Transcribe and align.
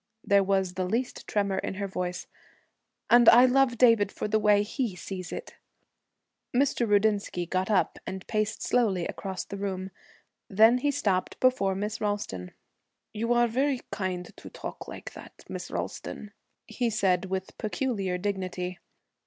There 0.23 0.43
was 0.43 0.73
the 0.73 0.85
least 0.89 1.27
tremor 1.27 1.59
in 1.59 1.75
her 1.75 1.87
voice. 1.87 2.25
'And 3.11 3.29
I 3.29 3.45
love 3.45 3.77
David 3.77 4.11
for 4.11 4.27
the 4.27 4.39
way 4.39 4.63
he 4.63 4.95
sees 4.95 5.31
it.' 5.31 5.57
Mr. 6.55 6.89
Rudinsky 6.89 7.45
got 7.47 7.69
up 7.69 7.99
and 8.07 8.25
paced 8.25 8.63
slowly 8.63 9.05
across 9.05 9.43
the 9.43 9.57
room. 9.57 9.91
Then 10.49 10.79
he 10.79 10.89
stopped 10.89 11.39
before 11.39 11.75
Miss 11.75 12.01
Ralston. 12.01 12.49
'You 13.13 13.31
are 13.33 13.47
very 13.47 13.81
kind 13.91 14.35
to 14.37 14.49
talk 14.49 14.87
like 14.87 15.13
that, 15.13 15.43
Miss 15.47 15.69
Ralston,' 15.69 16.31
he 16.65 16.89
said, 16.89 17.25
with 17.25 17.55
peculiar 17.59 18.17
dignity. 18.17 18.79